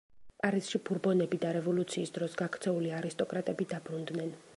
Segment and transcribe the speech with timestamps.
[0.43, 4.35] პარიზში ბურბონები და რევოლუციის დროს გაქცეული არისტოკრატები დაბრუნდნენ.